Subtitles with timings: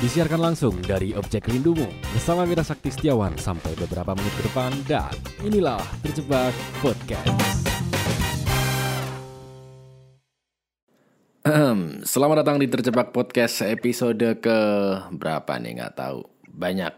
[0.00, 1.84] Disiarkan langsung dari Objek Rindumu
[2.16, 5.12] bersama Mira Sakti Setiawan sampai beberapa menit ke depan dan
[5.44, 7.28] inilah Terjebak Podcast.
[12.08, 14.58] Selamat datang di Terjebak Podcast episode ke
[15.12, 16.96] berapa nih nggak tahu banyak.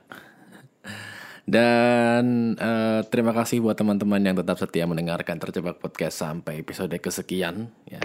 [1.42, 7.66] Dan eh, terima kasih buat teman-teman yang tetap setia mendengarkan Terjebak Podcast sampai episode kesekian
[7.90, 7.98] ya.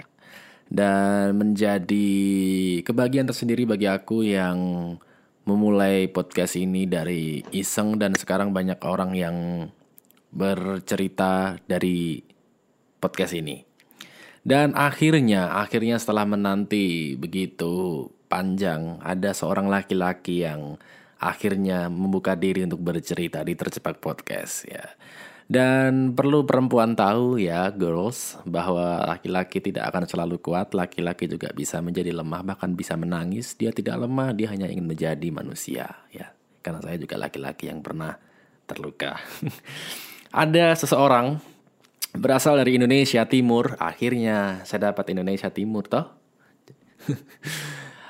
[0.68, 2.08] Dan menjadi
[2.84, 4.58] kebahagiaan tersendiri bagi aku yang
[5.48, 9.36] memulai podcast ini dari iseng dan sekarang banyak orang yang
[10.28, 12.20] bercerita dari
[13.00, 13.64] podcast ini.
[14.44, 20.76] Dan akhirnya, akhirnya setelah menanti begitu panjang, ada seorang laki-laki yang
[21.18, 24.84] akhirnya membuka diri untuk bercerita di Tercepat Podcast ya.
[25.48, 31.80] Dan perlu perempuan tahu ya, girls, bahwa laki-laki tidak akan selalu kuat, laki-laki juga bisa
[31.80, 33.56] menjadi lemah, bahkan bisa menangis.
[33.56, 36.36] Dia tidak lemah, dia hanya ingin menjadi manusia ya.
[36.60, 38.20] Karena saya juga laki-laki yang pernah
[38.68, 39.16] terluka.
[40.44, 41.40] Ada seseorang
[42.12, 43.80] berasal dari Indonesia Timur.
[43.80, 46.06] Akhirnya saya dapat Indonesia Timur toh.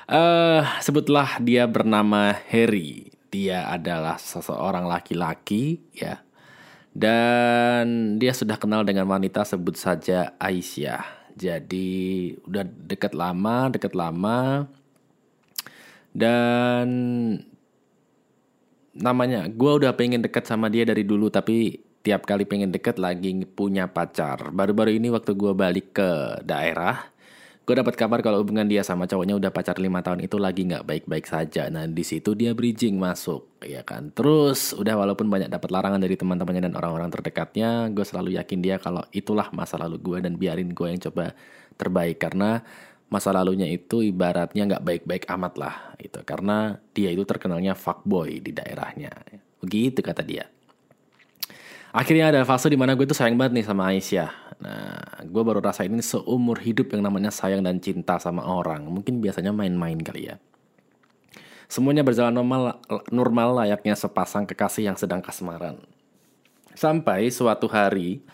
[0.09, 3.13] Eh, sebutlah dia bernama Harry.
[3.29, 6.25] Dia adalah seseorang laki-laki ya.
[6.89, 11.33] Dan dia sudah kenal dengan wanita sebut saja Aisyah.
[11.37, 14.67] Jadi udah deket lama, deket lama.
[16.09, 16.87] Dan
[18.99, 23.31] namanya gue udah pengen deket sama dia dari dulu tapi tiap kali pengen deket lagi
[23.47, 27.07] punya pacar baru-baru ini waktu gue balik ke daerah
[27.69, 30.89] gue dapat kabar kalau hubungan dia sama cowoknya udah pacar lima tahun itu lagi nggak
[30.89, 31.69] baik-baik saja.
[31.69, 34.09] Nah di situ dia bridging masuk ya kan?
[34.09, 38.81] Terus udah walaupun banyak dapat larangan dari teman-temannya dan orang-orang terdekatnya gue selalu yakin dia
[38.81, 41.37] kalau itulah masa lalu gue dan biarin gue yang coba
[41.77, 42.17] terbaik.
[42.17, 42.57] Karena
[43.13, 48.49] masa lalunya itu ibaratnya nggak baik-baik amat lah itu karena dia itu terkenalnya fuckboy di
[48.49, 49.13] daerahnya.
[49.61, 50.49] Begitu kata dia.
[51.93, 55.63] Akhirnya ada fase di mana gue tuh sayang banget nih sama Aisyah nah gue baru
[55.63, 58.87] rasain ini seumur hidup yang namanya sayang dan cinta sama orang.
[58.91, 60.35] Mungkin biasanya main-main kali ya.
[61.69, 62.81] Semuanya berjalan normal
[63.13, 65.79] normal layaknya sepasang kekasih yang sedang kasmaran.
[66.73, 68.25] Sampai suatu hari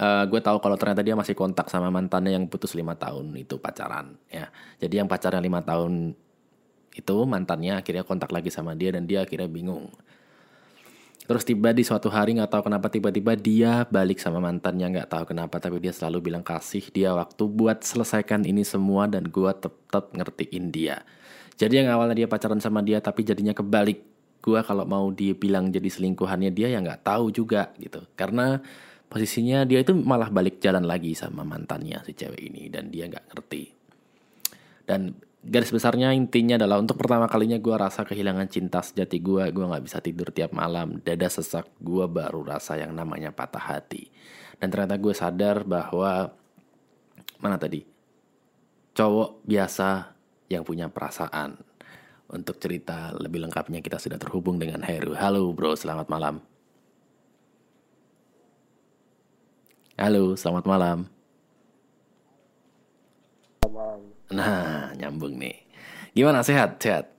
[0.00, 3.60] uh, gue tahu kalau ternyata dia masih kontak sama mantannya yang putus lima tahun itu
[3.60, 4.48] pacaran ya.
[4.80, 6.16] Jadi yang pacaran lima tahun
[6.96, 9.92] itu mantannya akhirnya kontak lagi sama dia dan dia akhirnya bingung
[11.26, 15.24] terus tiba di suatu hari nggak tahu kenapa tiba-tiba dia balik sama mantannya nggak tahu
[15.34, 20.14] kenapa tapi dia selalu bilang kasih dia waktu buat selesaikan ini semua dan gue tetap
[20.14, 21.02] ngertiin dia.
[21.56, 24.04] Jadi yang awalnya dia pacaran sama dia tapi jadinya kebalik.
[24.44, 28.04] Gue kalau mau dia bilang jadi selingkuhannya dia ya nggak tahu juga gitu.
[28.14, 28.60] Karena
[29.10, 33.26] posisinya dia itu malah balik jalan lagi sama mantannya si cewek ini dan dia nggak
[33.32, 33.62] ngerti.
[34.86, 39.64] Dan garis besarnya intinya adalah untuk pertama kalinya gue rasa kehilangan cinta sejati gue gue
[39.64, 44.08] nggak bisa tidur tiap malam dada sesak gue baru rasa yang namanya patah hati.
[44.56, 46.32] Dan ternyata gue sadar bahwa
[47.42, 47.84] mana tadi?
[48.96, 50.16] Cowok biasa
[50.48, 51.60] yang punya perasaan.
[52.26, 55.14] Untuk cerita lebih lengkapnya kita sudah terhubung dengan Heru.
[55.14, 56.42] Halo bro selamat malam.
[59.96, 61.08] Halo, selamat malam.
[64.34, 65.62] Nah, nyambung nih.
[66.10, 66.82] Gimana sehat?
[66.82, 67.12] Sehat.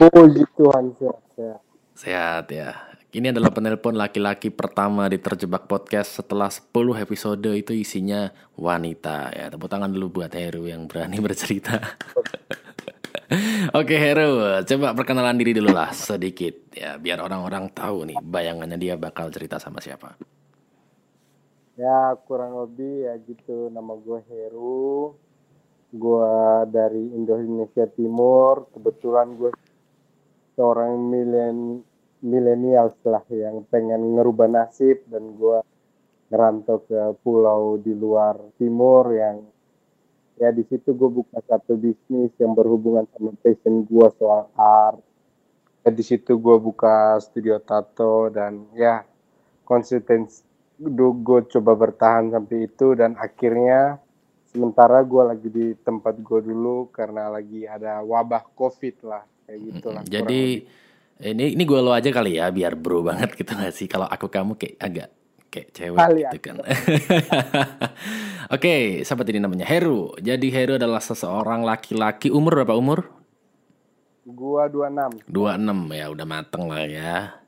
[0.00, 1.60] Puji Tuhan sehat, sehat.
[1.92, 2.70] Sehat ya.
[3.10, 6.70] Ini adalah penelpon laki-laki pertama di Terjebak Podcast setelah 10
[7.02, 9.50] episode itu isinya wanita ya.
[9.50, 11.76] Tepuk tangan dulu buat Heru yang berani bercerita.
[13.74, 18.94] Oke Heru, coba perkenalan diri dulu lah sedikit ya biar orang-orang tahu nih bayangannya dia
[18.94, 20.14] bakal cerita sama siapa.
[21.80, 25.16] Ya kurang lebih ya gitu nama gue Heru.
[25.88, 26.36] Gue
[26.68, 28.68] dari Indonesia Timur.
[28.76, 29.48] Kebetulan gue
[30.60, 31.80] seorang milen
[32.20, 35.64] milenial lah yang pengen ngerubah nasib dan gue
[36.28, 39.40] ngerantau ke pulau di luar timur yang
[40.36, 45.00] ya di situ gue buka satu bisnis yang berhubungan sama passion gue soal art
[45.80, 49.00] ya, di situ gue buka studio tato dan ya
[49.64, 50.44] konsistensi
[50.80, 54.00] gue coba bertahan sampai itu dan akhirnya
[54.48, 59.88] sementara gue lagi di tempat gue dulu karena lagi ada wabah covid lah kayak gitu
[59.92, 60.64] lah jadi
[61.20, 64.32] ini ini gue lo aja kali ya biar bro banget gitu gak sih kalau aku
[64.32, 65.08] kamu kayak agak
[65.50, 66.56] kayak cewek Kali gitu kan.
[68.54, 70.14] Oke, sahabat ini namanya Heru.
[70.22, 73.10] Jadi Heru adalah seseorang laki-laki umur berapa umur?
[74.30, 75.26] Gua 26.
[75.26, 77.39] 26 ya, udah mateng lah ya.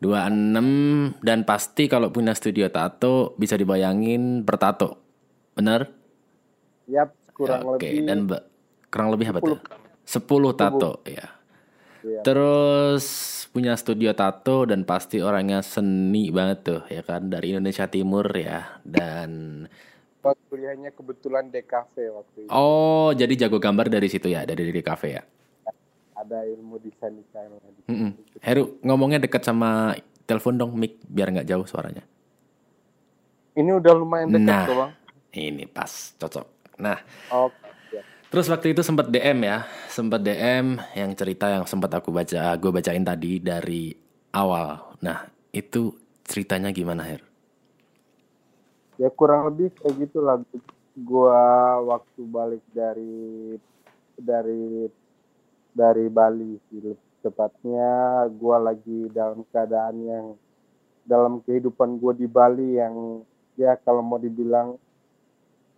[0.00, 4.96] 26 dan pasti kalau punya studio tato bisa dibayangin bertato.
[5.52, 5.92] Bener?
[6.88, 8.44] Yap, kurang Oke, lebih dan ba-
[8.88, 9.60] kurang lebih apa tuh?
[10.08, 11.28] 10 tato ya.
[12.00, 12.20] Iya.
[12.24, 13.04] Terus
[13.52, 18.78] punya studio tato dan pasti orangnya seni banget tuh ya kan dari Indonesia Timur ya
[18.86, 19.66] dan
[20.20, 22.50] kuliahnya kebetulan DKV waktu itu.
[22.52, 25.22] oh jadi jago gambar dari situ ya dari di kafe ya.
[26.14, 28.09] Ada ilmu desain desain di Mm-mm.
[28.40, 29.94] Heru ngomongnya dekat sama
[30.24, 32.02] telepon dong mic biar nggak jauh suaranya.
[33.52, 34.66] Ini udah lumayan dekat Nah.
[34.66, 34.92] bang.
[35.30, 36.46] Ini pas cocok.
[36.78, 36.98] Nah
[37.30, 37.54] Oke.
[37.92, 38.02] ya.
[38.30, 42.70] Terus waktu itu sempat DM ya, sempat DM yang cerita yang sempat aku baca, gue
[42.70, 43.90] bacain tadi dari
[44.30, 44.94] awal.
[45.02, 45.90] Nah, itu
[46.22, 47.22] ceritanya gimana, Her?
[49.00, 50.36] ya kurang lebih kayak gitulah
[50.92, 51.40] gua
[51.80, 53.56] waktu balik dari
[54.12, 54.92] dari
[55.72, 56.60] dari Bali
[57.20, 60.26] tepatnya gua lagi dalam keadaan yang
[61.04, 63.24] dalam kehidupan gua di Bali yang
[63.54, 64.80] ya kalau mau dibilang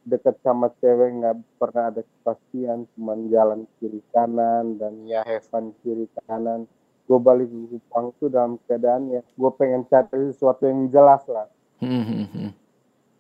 [0.03, 5.71] dekat sama cewek nggak pernah ada kepastian cuman jalan kiri kanan dan ya have fun
[5.83, 6.67] kiri kanan.
[7.03, 11.47] Gue balik ke Kupang tuh dalam keadaan ya gue pengen cari sesuatu yang jelas lah.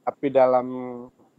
[0.02, 0.66] Tapi dalam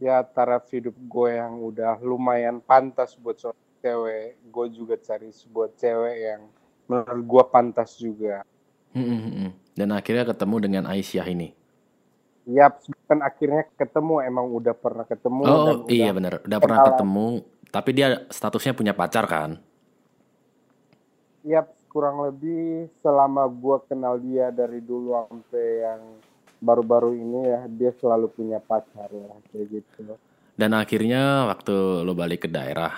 [0.00, 5.68] ya taraf hidup gue yang udah lumayan pantas buat seorang cewek gue juga cari sebuah
[5.76, 6.42] cewek yang
[6.90, 8.44] menurut gue pantas juga
[9.78, 11.48] Dan akhirnya ketemu dengan Aisyah ini.
[12.48, 12.66] ya
[13.08, 16.88] kan akhirnya ketemu emang udah pernah ketemu dan Oh udah iya benar, udah pernah kenalan.
[16.88, 17.28] ketemu.
[17.74, 19.50] Tapi dia statusnya punya pacar kan?
[21.46, 21.60] ya
[21.92, 26.02] kurang lebih selama gue kenal dia dari dulu sampai yang
[26.66, 30.00] baru-baru ini ya dia selalu punya pacar lah kayak gitu
[30.54, 31.74] Dan akhirnya waktu
[32.06, 32.94] lo balik ke daerah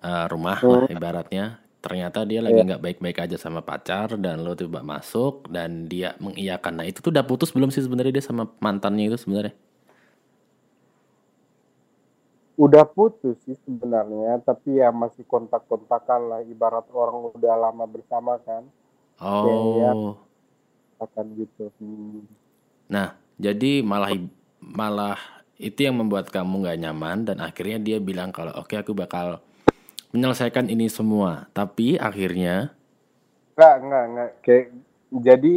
[0.00, 4.82] eh, rumah lah ibaratnya, ternyata dia lagi nggak baik-baik aja sama pacar dan lo coba
[4.82, 6.82] masuk dan dia mengiyakan.
[6.82, 9.54] Nah itu tuh udah putus belum sih sebenarnya dia sama mantannya itu sebenarnya?
[12.56, 18.64] udah putus sih sebenarnya tapi ya masih kontak-kontakan lah ibarat orang udah lama bersama kan
[19.16, 19.92] Iya.
[19.92, 20.16] Oh,
[21.00, 22.24] akan gitu Hmm.
[22.88, 24.16] nah jadi malah
[24.56, 25.20] malah
[25.60, 29.40] itu yang membuat kamu nggak nyaman dan akhirnya dia bilang kalau oke aku bakal
[30.10, 31.50] menyelesaikan ini semua.
[31.50, 32.74] Tapi akhirnya
[33.56, 34.30] Enggak, enggak, enggak.
[34.44, 34.66] Kayak
[35.16, 35.54] jadi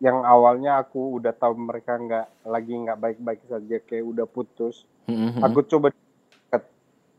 [0.00, 4.88] yang awalnya aku udah tahu mereka nggak lagi nggak baik-baik saja kayak udah putus.
[5.04, 5.44] Mhm.
[5.44, 6.62] Aku coba dekat,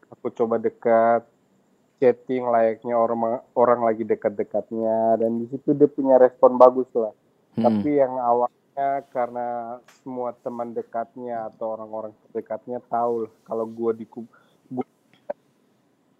[0.10, 1.22] aku coba dekat
[1.98, 7.14] chatting layaknya orang orang lagi dekat-dekatnya dan di situ dia punya respon bagus lah.
[7.58, 7.64] Mhm.
[7.66, 9.48] Tapi yang awalnya karena
[10.02, 14.37] semua teman dekatnya atau orang-orang terdekatnya tahu lah kalau gue di ku- gua-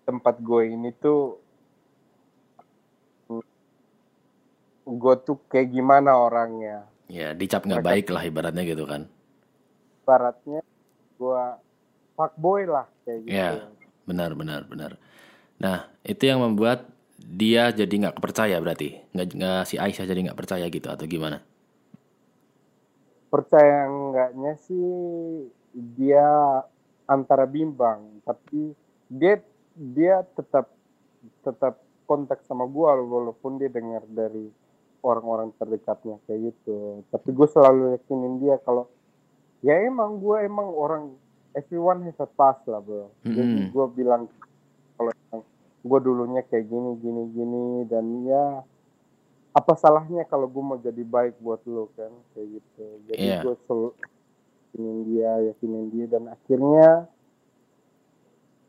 [0.08, 1.36] tempat gue ini tuh
[4.88, 9.04] gue tuh kayak gimana orangnya ya dicap nggak baik lah ibaratnya gitu kan.
[10.08, 10.64] baratnya
[11.20, 11.44] gue
[12.16, 13.68] fuckboy lah kayak gitu Ya,
[14.08, 14.96] benar benar benar.
[15.60, 16.88] Nah itu yang membuat
[17.20, 21.44] dia jadi nggak percaya berarti nggak nggak si Aisyah jadi nggak percaya gitu atau gimana?
[23.28, 24.88] percaya enggaknya sih
[25.76, 26.24] dia
[27.04, 28.72] antara bimbang tapi
[29.12, 29.44] dia
[29.78, 30.74] dia tetap
[31.42, 34.50] tetap kontak sama gua walaupun dia dengar dari
[35.00, 38.90] orang-orang terdekatnya kayak gitu tapi gue selalu yakinin dia kalau
[39.62, 41.04] ya emang gue emang orang
[41.54, 43.70] everyone has a past lah bro jadi Mm-mm.
[43.70, 44.26] gue bilang
[44.96, 45.14] kalau
[45.84, 48.66] gue dulunya kayak gini gini gini dan ya
[49.54, 53.38] apa salahnya kalau gue mau jadi baik buat lo kan kayak gitu jadi Iya.
[53.42, 53.90] gue selalu
[54.74, 56.90] yakinin dia yakinin dia dan akhirnya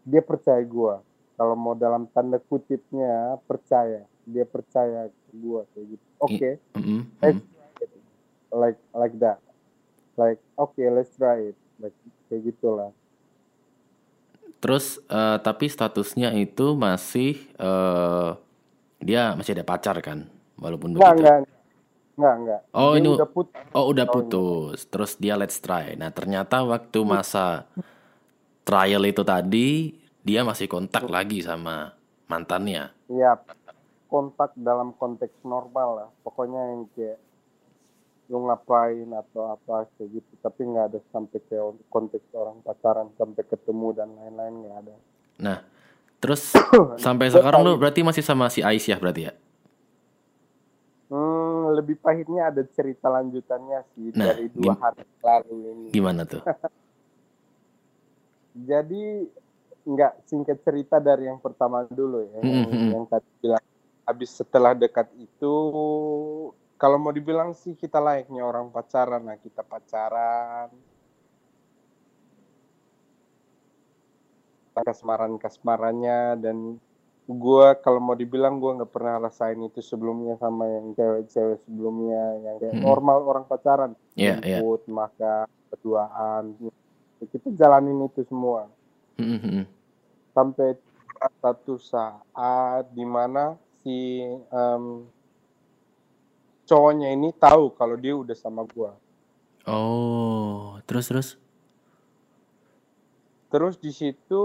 [0.09, 0.95] dia percaya gue
[1.39, 4.03] kalau mau dalam tanda kutipnya percaya.
[4.27, 6.05] Dia percaya ke gue kayak gitu.
[6.19, 6.51] Oke.
[6.59, 7.01] let's mhm.
[7.15, 7.31] try
[7.85, 7.91] it.
[8.51, 9.39] like like that.
[10.19, 11.57] Like okay let's try it.
[11.79, 11.95] Like
[12.27, 12.91] kayak gitulah.
[14.59, 18.31] Terus eh, tapi statusnya itu masih eh,
[18.99, 20.27] dia masih ada pacar kan,
[20.59, 21.23] walaupun enggak begitu.
[21.23, 21.39] enggak
[22.19, 25.95] enggak enggak Oh, Dia ini- udah put Oh udah putus, terus dia let's try.
[25.95, 27.71] Nah ternyata waktu masa
[28.69, 31.97] trial itu tadi dia masih kontak lagi sama
[32.29, 32.93] mantannya.
[33.09, 33.41] ya
[34.13, 37.17] kontak dalam konteks normal lah pokoknya yang kayak
[38.29, 41.57] lu ngapain atau apa kayak gitu tapi nggak ada sampai ke
[41.89, 44.95] konteks orang pacaran sampai ketemu dan lain-lain nggak ada
[45.41, 45.59] Nah
[46.21, 46.53] terus
[47.05, 49.33] sampai sekarang lo berarti masih sama si Aisyah berarti ya?
[51.09, 56.45] hmm, lebih pahitnya ada cerita lanjutannya sih Nah, dari dua hari lalu ini Gimana tuh?
[58.59, 59.29] jadi
[59.85, 62.89] nggak singkat cerita dari yang pertama dulu ya yang, Mhm.
[62.93, 63.65] yang tadi bilang
[64.05, 65.55] habis setelah dekat itu
[66.77, 70.69] kalau mau dibilang sih kita layaknya orang pacaran nah kita pacaran
[74.79, 76.79] kasmaran kasmarannya dan
[77.29, 82.57] gue kalau mau dibilang gue nggak pernah rasain itu sebelumnya sama yang cewek-cewek sebelumnya yang
[82.57, 82.87] kayak Hmm.
[82.87, 84.59] normal orang pacaran Iya, iya.
[84.63, 86.45] jemput makan berduaan
[87.27, 88.71] kita jalanin itu semua
[89.19, 89.65] Hmm, hmm, hmm.
[90.31, 90.79] sampai
[91.43, 94.85] satu saat di mana si em,
[96.63, 98.95] cowoknya ini tahu kalau dia udah sama gua
[99.67, 101.29] Oh, terus terus.
[103.51, 104.45] terus di situ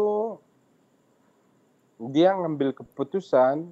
[2.11, 3.69] dia ngambil keputusan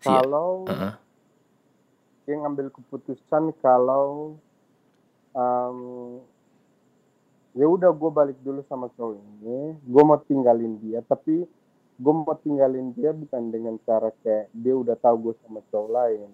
[0.00, 0.94] Si- kalau Heeh.
[2.24, 4.38] dia ngambil keputusan kalau
[5.34, 5.76] em,
[7.50, 11.42] ya udah gue balik dulu sama cowok ini gue mau tinggalin dia tapi
[12.00, 16.30] gue mau tinggalin dia bukan dengan cara kayak dia udah tahu gue sama cowok lain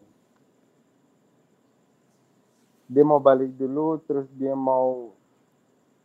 [2.86, 5.10] dia mau balik dulu terus dia mau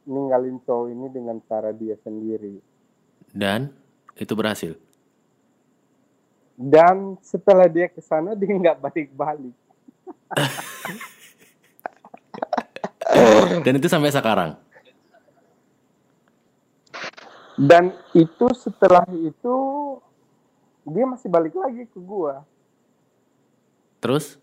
[0.07, 2.57] ninggalin cowok ini dengan cara dia sendiri
[3.31, 3.71] Dan
[4.15, 4.75] itu berhasil.
[6.55, 9.55] dan setelah dia ke sana dia nggak balik-balik
[13.61, 14.55] Dan itu sampai sekarang.
[17.61, 19.55] Dan itu setelah itu
[20.81, 22.41] dia masih balik lagi ke gua.
[24.01, 24.41] Terus?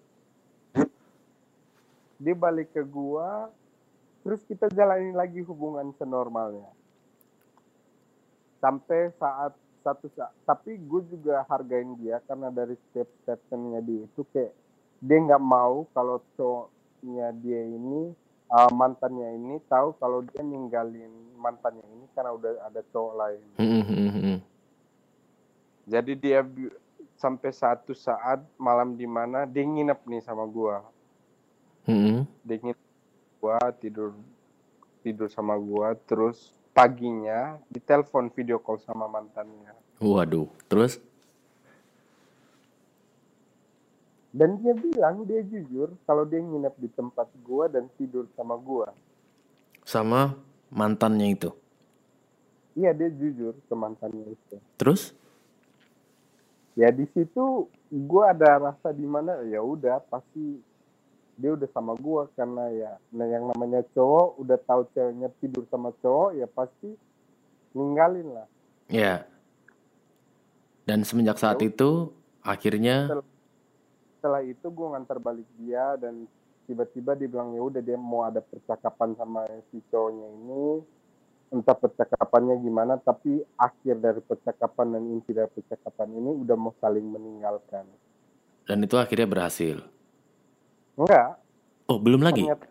[2.19, 3.47] dia balik ke gua
[4.27, 6.71] terus kita jalanin lagi hubungan senormalnya.
[8.63, 14.23] Sampai saat satu saat tapi gue juga hargain dia karena dari step statementnya dia itu
[14.35, 14.55] kayak
[14.99, 18.11] dia nggak mau kalau cowoknya dia ini
[18.51, 21.09] uh, mantannya ini tahu kalau dia ninggalin
[21.39, 23.43] mantannya ini karena udah ada cowok lain.
[23.63, 24.39] Hmm, hmm,
[25.87, 26.43] jadi dia
[27.15, 30.83] sampai satu saat malam di mana dia nginep nih sama gua.
[31.87, 32.83] Hmm, dia nginep
[33.39, 34.19] gua tidur
[35.07, 39.71] tidur sama gua terus paginya ditelepon video call sama mantannya.
[40.03, 40.99] Waduh, terus?
[44.29, 48.93] dan dia bilang dia jujur kalau dia nginep di tempat gua dan tidur sama gua.
[49.83, 50.37] Sama
[50.69, 51.51] mantannya itu.
[52.75, 54.57] Iya dia jujur ke mantannya itu.
[54.81, 55.15] Terus?
[56.79, 57.67] ya di situ
[58.07, 60.63] gua ada rasa di mana ya udah pasti
[61.35, 62.31] dia udah sama gua.
[62.35, 66.95] Karena ya nah yang namanya cowok udah tahu ceweknya tidur sama cowok ya pasti
[67.75, 68.49] ninggalin lah.
[68.89, 69.27] Ya.
[70.89, 73.13] Dan semenjak saat itu akhirnya
[74.19, 76.27] setelah itu gue ngantar balik dia dan
[76.67, 80.83] tiba-tiba dia bilang ya udah dia mau ada percakapan sama si cowoknya ini
[81.49, 87.05] entah percakapannya gimana tapi akhir dari percakapan dan inti dari percakapan ini udah mau saling
[87.05, 87.89] meninggalkan
[88.63, 89.81] dan itu akhirnya berhasil.
[90.95, 91.41] enggak
[91.89, 92.45] Oh, belum lagi.
[92.45, 92.69] ternyata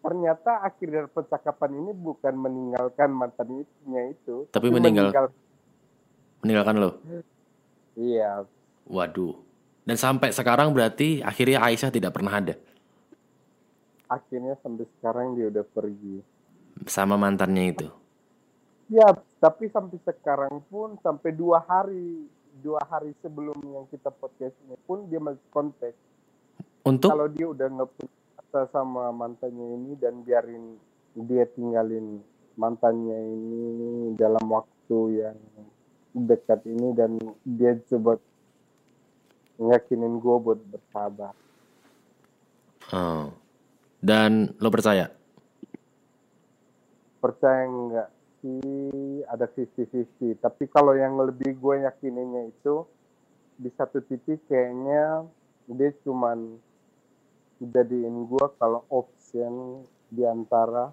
[0.00, 3.66] ternyata akhir dari percakapan ini bukan meninggalkan mantannya
[4.08, 5.34] itu Tapi meninggal- meninggal-
[6.40, 6.90] Meninggalkan lo.
[7.94, 8.46] iya
[8.86, 9.34] Waduh.
[9.82, 12.54] Dan sampai sekarang berarti akhirnya Aisyah tidak pernah ada
[14.06, 16.18] akhirnya sampai sekarang dia udah pergi
[16.86, 17.86] sama mantannya itu.
[18.90, 19.06] Ya,
[19.38, 22.26] tapi sampai sekarang pun sampai dua hari
[22.60, 25.94] dua hari sebelum yang kita podcast ini pun dia masih kontak.
[26.84, 30.74] Untuk Kalau dia udah nggak punya sama mantannya ini dan biarin
[31.14, 32.18] dia tinggalin
[32.58, 33.54] mantannya ini
[34.18, 35.38] dalam waktu yang
[36.10, 37.14] dekat ini dan
[37.46, 38.18] dia coba
[39.60, 41.34] yakinin gue buat bersabar.
[42.90, 43.30] Oh.
[44.00, 45.19] Dan lo percaya?
[47.20, 48.08] Percaya nggak
[48.40, 52.88] sih ada 50-50 tapi kalau yang lebih gue yakininnya itu
[53.60, 55.28] di satu titik kayaknya
[55.68, 56.56] dia cuman
[57.60, 60.88] jadiin gue kalau option di antara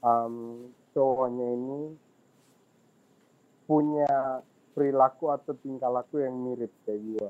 [0.00, 0.66] um,
[0.96, 1.82] cowoknya ini
[3.68, 4.40] punya
[4.72, 7.28] perilaku atau tingkah laku yang mirip kayak gue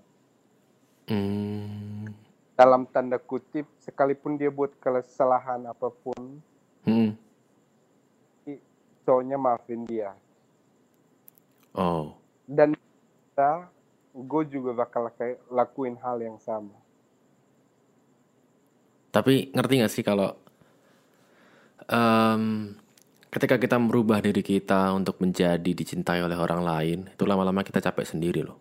[1.03, 2.07] Hmm.
[2.55, 6.39] dalam tanda kutip sekalipun dia buat kesalahan apa pun
[6.87, 7.19] Hmm.
[9.05, 10.13] Cowoknya maafin dia.
[11.73, 12.21] Oh.
[12.45, 13.65] dan kita
[14.13, 16.77] gue juga bakal kayak lakuin hal yang sama.
[19.09, 20.37] Tapi ngerti gak sih kalau
[21.89, 22.77] em,
[23.33, 28.05] ketika kita merubah diri kita untuk menjadi dicintai oleh orang lain, itu lama-lama kita capek
[28.05, 28.61] sendiri loh.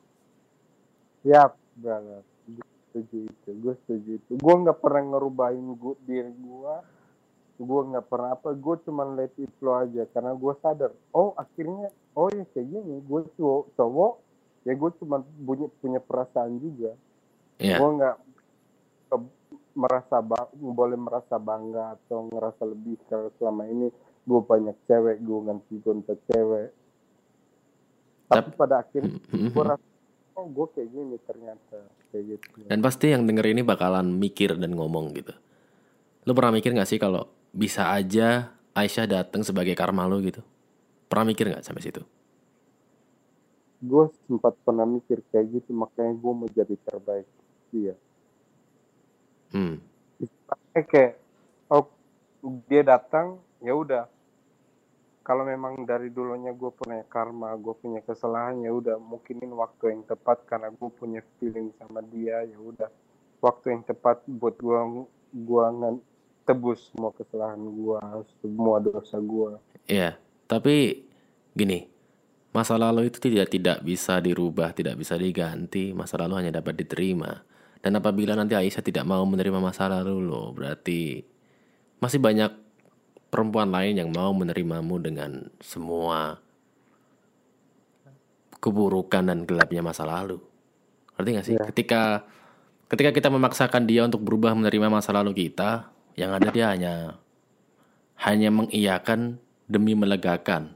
[1.21, 3.50] ya brother gue setuju itu.
[3.60, 4.31] Gue setuju itu.
[4.39, 6.75] Gue nggak pernah ngerubahin gue diri gue
[7.62, 11.88] gue nggak pernah apa gue cuma let it flow aja karena gue sadar oh akhirnya
[12.12, 14.13] oh ya kayak gini gue cowok cowok
[14.62, 16.98] ya gue cuma punya punya perasaan juga
[17.56, 17.77] Iya.
[17.77, 18.15] gue nggak
[19.72, 23.88] merasa ba- boleh merasa bangga atau ngerasa lebih kalau selama ini
[24.22, 26.70] gue banyak cewek gue ganti gonta cewek
[28.27, 29.51] tapi Tap- pada akhirnya Mhm.
[29.51, 29.86] gue rasa
[30.34, 31.77] oh gue kayak gini ternyata
[32.10, 35.32] kayak gitu Dan pasti yang denger ini bakalan mikir dan ngomong gitu.
[36.22, 40.41] Lu pernah mikir gak sih kalau bisa aja Aisyah datang sebagai karma lu gitu?
[41.12, 42.03] Pernah mikir nggak sampai situ?
[43.81, 47.25] gue sempat pernah mikir kayak gitu makanya gue mau jadi terbaik
[47.74, 47.98] iya
[49.51, 49.84] Hmm.
[50.72, 51.20] Kayak
[51.67, 51.91] oh
[52.72, 54.08] dia datang ya udah
[55.22, 60.08] kalau memang dari dulunya gue punya karma gue punya kesalahan ya udah mungkinin waktu yang
[60.08, 62.88] tepat karena gue punya feeling sama dia ya udah
[63.43, 64.81] waktu yang tepat buat gue
[65.36, 65.65] gue
[66.43, 68.00] tebus semua kesalahan gue
[68.41, 69.60] semua dosa gue
[69.91, 71.03] Iya, tapi
[71.51, 71.83] gini,
[72.55, 75.91] masa lalu itu tidak tidak bisa dirubah, tidak bisa diganti.
[75.91, 77.43] Masa lalu hanya dapat diterima.
[77.83, 81.25] Dan apabila nanti Aisyah tidak mau menerima masa lalu lo, berarti
[82.00, 82.55] masih banyak
[83.27, 86.39] perempuan lain yang mau menerimamu dengan semua
[88.63, 90.39] keburukan dan gelapnya masa lalu.
[91.17, 91.55] Ngerti gak sih?
[91.57, 91.63] Iya.
[91.74, 92.01] Ketika
[92.88, 96.94] ketika kita memaksakan dia untuk berubah menerima masa lalu kita, yang ada dia hanya
[98.22, 100.75] hanya mengiyakan demi melegakan,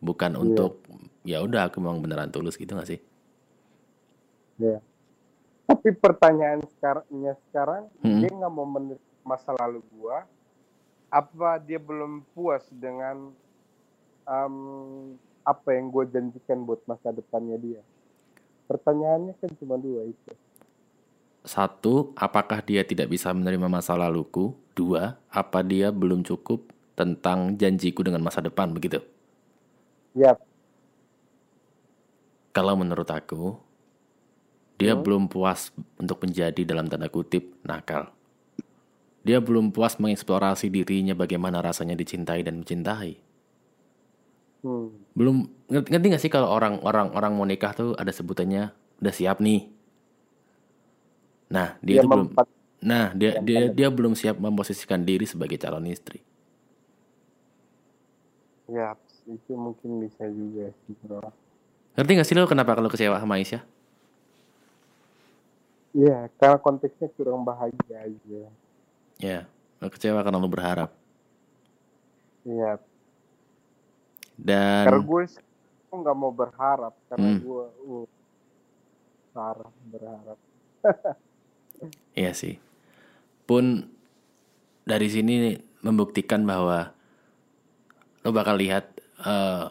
[0.00, 0.80] bukan untuk
[1.22, 3.00] ya udah aku memang beneran tulus gitu gak sih?
[4.60, 4.78] ya
[5.66, 8.20] tapi pertanyaan sekarangnya sekarang Hmm.
[8.22, 10.16] dia nggak mau menerima masa lalu gue
[11.12, 13.30] apa dia belum puas dengan
[14.26, 14.56] em,
[15.42, 17.82] apa yang gue janjikan buat masa depannya dia?
[18.70, 20.32] Pertanyaannya kan cuma dua itu
[21.42, 24.54] Satu, apakah dia tidak bisa menerima masa laluku?
[24.78, 29.02] Dua, apa dia belum cukup tentang janjiku dengan masa depan begitu?
[30.14, 30.36] ya
[32.56, 33.42] Kalau menurut aku,
[34.80, 35.70] dia belum puas
[36.02, 38.12] untuk menjadi dalam tanda kutip nakal.
[39.26, 43.10] Dia belum puas mengeksplorasi dirinya bagaimana rasanya dicintai dan mencintai.
[44.62, 48.72] hmm, Belum ngerti, ngerti gak sih kalau orang orang orang mau nikah tuh ada sebutannya
[49.00, 49.71] udah siap nih.
[51.52, 52.28] Nah, dia, dia itu belum
[52.82, 56.18] Nah, dia dia dia belum siap memposisikan diri sebagai calon istri.
[58.70, 58.96] ya
[59.28, 61.20] itu mungkin bisa juga sih bro
[61.96, 63.62] Ngerti gak sih lo kenapa kalau kecewa sama Aisyah?
[65.96, 68.42] ya karena konteksnya kurang bahagia aja
[69.22, 69.46] Ya,
[69.80, 70.90] lo kecewa karena lo berharap.
[72.46, 72.78] ya
[74.38, 75.22] Dan karena gue
[75.92, 77.38] nggak mau berharap karena Hmm.
[77.38, 78.06] gue uh,
[79.34, 80.38] parah berharap
[82.12, 82.60] Iya sih.
[83.48, 83.88] Pun
[84.84, 86.94] dari sini membuktikan bahwa
[88.22, 88.92] lo bakal lihat
[89.22, 89.66] eh,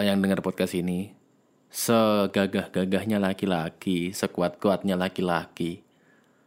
[0.00, 1.12] yang dengar podcast ini
[1.74, 5.82] segagah-gagahnya laki-laki, sekuat-kuatnya laki-laki,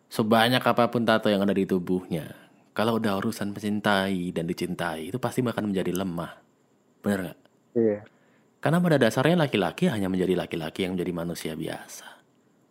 [0.07, 2.31] sebanyak apa pun tato yang ada di tubuhnya.
[2.71, 6.31] Kalau udah urusan mencintai dan dicintai itu pasti bakal menjadi lemah.
[7.03, 7.39] Bener nggak?
[7.75, 7.99] iya
[8.63, 12.16] Karena pada dasarnya laki-laki hanya menjadi laki-laki yang menjadi manusia biasa.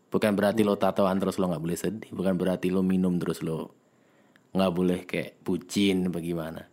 [0.06, 2.10] Bukan berarti lo tatoan terus lo nggak boleh sedih.
[2.14, 3.74] Bukan berarti lo minum terus lo
[4.54, 6.64] nggak boleh kayak bucin bagaimana.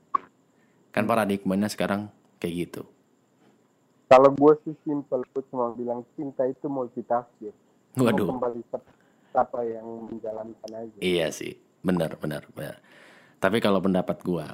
[0.93, 2.83] Kan paradigmanya sekarang kayak gitu.
[4.07, 7.49] Kalau gue sih simpel, gue cuma bilang cinta itu multitafsir.
[7.97, 8.29] Waduh.
[8.29, 8.77] kembali ke
[9.33, 10.97] siapa yang menjalankan aja.
[11.01, 12.77] Iya sih, benar, benar, benar.
[13.41, 14.47] Tapi kalau pendapat gua,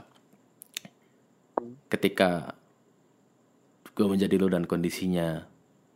[1.91, 2.55] ketika
[3.91, 5.43] gue menjadi lo dan kondisinya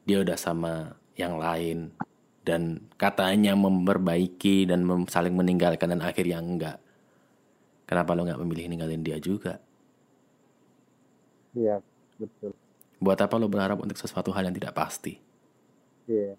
[0.03, 1.95] dia udah sama yang lain
[2.43, 6.77] dan katanya memperbaiki dan mem- saling meninggalkan dan akhirnya enggak.
[7.88, 9.60] Kenapa lo nggak memilih ninggalin dia juga?
[11.56, 11.79] Iya,
[12.19, 12.51] betul.
[12.99, 15.19] Buat apa lo berharap untuk sesuatu hal yang tidak pasti?
[16.08, 16.36] Iya.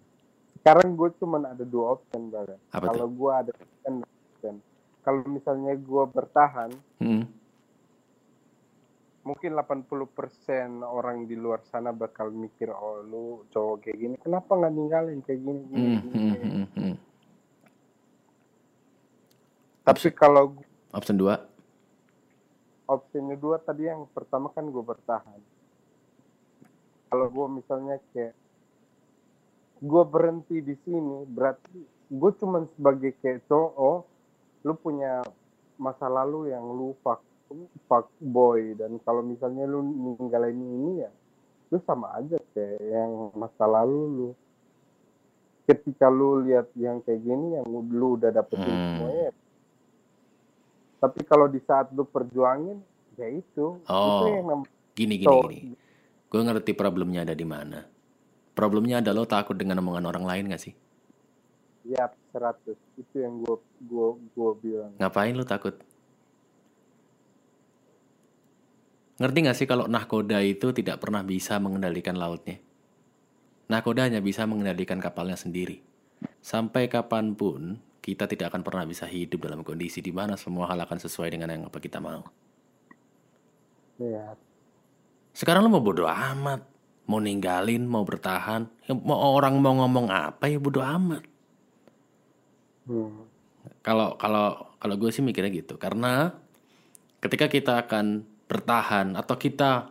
[0.61, 2.33] Sekarang gue cuma ada dua option.
[2.73, 4.55] Apa Kalau gue ada option, option.
[5.05, 7.29] Kalau misalnya gue bertahan, Hmm,
[9.25, 14.73] mungkin 80% orang di luar sana bakal mikir, oh lu cowok kayak gini, kenapa nggak
[14.73, 16.95] ninggalin kayak gini, gini, hmm, gini, hmm, hmm.
[19.85, 20.53] Tapi kalau
[20.93, 21.55] Option 2,
[22.85, 25.41] option kedua tadi yang pertama kan gue bertahan.
[27.09, 28.33] Kalau gue misalnya kayak
[29.81, 34.05] gue berhenti di sini, berarti gue cuman sebagai kayak cowok,
[34.65, 35.25] lu punya
[35.75, 37.21] masa lalu yang lu fuck,
[37.85, 41.11] fuck boy dan kalau misalnya lu ninggalin ini ya,
[41.69, 44.29] lu sama aja kayak yang masa lalu lu.
[45.65, 49.01] Ketika lu lihat yang kayak gini, yang lu udah dapetin Hmm.
[49.01, 49.29] semuanya,
[51.01, 52.81] tapi kalau di saat lu perjuangin,
[53.17, 54.29] ya itu, itu Oh.
[54.29, 55.73] yang nam- gini gini cowok- gini.
[56.29, 57.81] Gue ngerti problemnya ada di mana.
[58.53, 60.73] Problemnya ada lo takut dengan omongan orang lain gak sih?
[61.85, 62.77] Ya, 100.
[62.97, 64.91] Itu yang gue gua, gua bilang.
[64.97, 65.75] Ngapain lo takut?
[69.15, 72.59] Ngerti gak sih kalau nahkoda itu tidak pernah bisa mengendalikan lautnya?
[73.71, 75.79] Nahkoda hanya bisa mengendalikan kapalnya sendiri.
[76.43, 80.77] Sampai kapan pun, kita tidak akan pernah bisa hidup dalam kondisi di mana semua hal
[80.77, 82.21] akan sesuai dengan yang apa kita mau.
[83.97, 84.37] Iya.
[85.33, 86.61] Sekarang lo mau bodo amat.
[87.09, 88.69] Mau ninggalin, mau bertahan.
[88.93, 91.23] Mau orang mau ngomong apa ya bodo amat.
[92.85, 93.25] Hmm.
[93.81, 95.81] Kalau kalau kalau gue sih mikirnya gitu.
[95.81, 96.29] Karena
[97.25, 99.89] ketika kita akan bertahan atau kita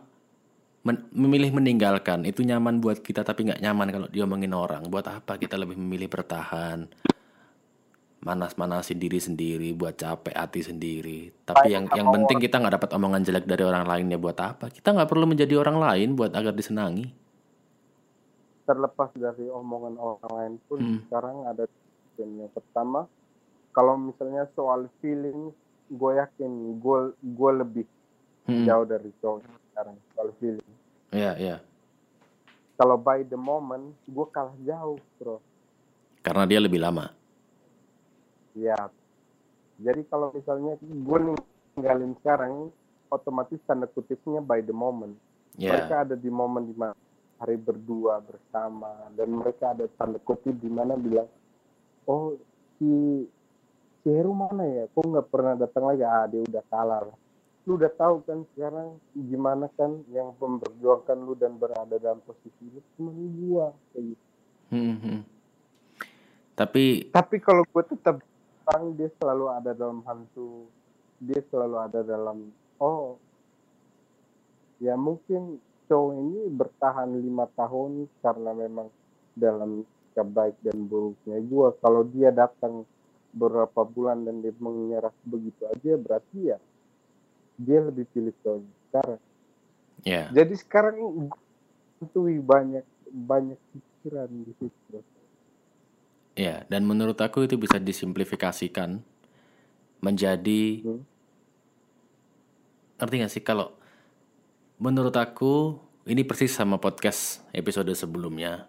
[0.85, 4.87] men- memilih meninggalkan itu nyaman buat kita tapi nggak nyaman kalau diomongin orang.
[4.87, 6.87] Buat apa kita lebih memilih bertahan?
[8.25, 11.29] Manas-manasin diri sendiri buat capek hati sendiri.
[11.45, 14.73] Tapi yang yang penting kita nggak dapat omongan jelek dari orang lainnya buat apa?
[14.73, 17.05] Kita nggak perlu menjadi orang lain buat agar disenangi.
[18.65, 20.99] Terlepas dari omongan orang lain pun Hmm.
[21.05, 21.69] sekarang ada
[22.17, 23.05] yang pertama
[23.75, 25.53] kalau misalnya soal feeling
[25.85, 27.85] gue yakin gue gue lebih
[28.45, 28.61] Hmm.
[28.63, 29.41] jauh dari cowok
[29.73, 30.69] sekarang soal feeling
[31.09, 31.57] Iya, iya.
[32.75, 35.41] kalau by the moment gue kalah jauh bro
[36.21, 37.09] Karena dia lebih lama.
[38.53, 38.77] ya
[39.75, 41.17] jadi kalau misalnya gue
[41.75, 42.71] ninggalin sekarang
[43.07, 45.15] otomatis tanda kutipnya by the moment
[45.55, 45.71] Ya.
[45.71, 46.91] mereka ada di momen di mana
[47.39, 51.31] hari berdua bersama dan mereka ada tanda kutip di mana bilang
[52.03, 52.35] oh
[52.75, 53.23] si
[53.99, 57.17] si Heru mana ya kok nggak pernah datang lagi ah dia udah kalah lah
[57.65, 62.81] lu udah tahu kan sekarang gimana kan yang memperjuangkan lu dan berada dalam posisi lu
[62.93, 64.25] cuma gua kayak gitu.
[64.69, 65.21] Hmm, hmm.
[66.55, 68.21] Tapi tapi kalau gue tetap
[68.65, 70.65] bilang dia selalu ada dalam hantu
[71.21, 72.49] dia selalu ada dalam
[72.81, 73.21] oh
[74.81, 78.89] ya mungkin cowok ini bertahan lima tahun karena memang
[79.37, 82.83] dalam sikap baik dan buruknya gue kalau dia datang
[83.35, 86.57] beberapa bulan dan dia menyerah begitu aja berarti ya
[87.55, 89.21] dia lebih pilih cowok sekarang.
[90.05, 90.95] Ya, jadi sekarang
[91.97, 95.01] hantui banyak banyak pikiran di situ
[96.35, 98.99] ya, dan menurut aku itu bisa disimplifikasikan
[100.03, 101.01] menjadi Hmm.
[102.99, 103.43] ngerti gak sih?
[103.43, 103.73] Kalau
[104.77, 108.67] menurut aku ini persis sama podcast episode sebelumnya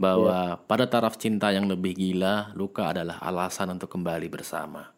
[0.00, 4.90] bahwa pada taraf cinta yang lebih gila luka adalah alasan untuk kembali bersama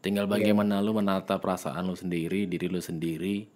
[0.00, 3.46] tinggal bagaimana lu menata perasaan lu sendiri diri lu sendiri.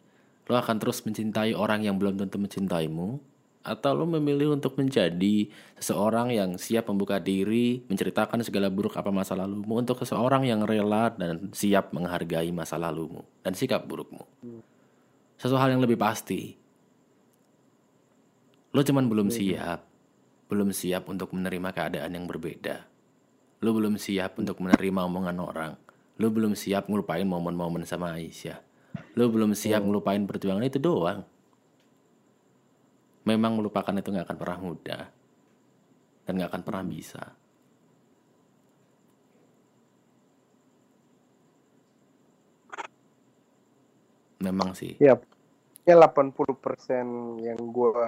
[0.44, 3.20] Lu akan terus mencintai orang yang belum tentu mencintaimu.
[3.64, 5.48] Atau lu memilih untuk menjadi
[5.80, 11.08] seseorang yang siap membuka diri menceritakan segala buruk apa masa lalumu untuk seseorang yang rela
[11.16, 14.20] dan siap menghargai masa lalumu dan sikap burukmu.
[15.40, 16.60] Sesuatu hal yang lebih pasti.
[18.76, 19.80] Lo cuman belum siap
[20.52, 22.84] belum siap untuk menerima keadaan yang berbeda.
[23.64, 25.72] Lo belum siap untuk menerima omongan orang
[26.14, 28.58] lo belum siap ngelupain momen-momen sama Aisyah.
[29.18, 31.26] Lo belum siap ngelupain perjuangan itu doang.
[33.24, 35.02] Memang melupakan itu nggak akan pernah mudah.
[36.24, 37.22] Dan nggak akan pernah bisa.
[44.44, 45.00] Memang sih.
[45.00, 45.16] Ya,
[45.88, 48.04] ya 80% yang gue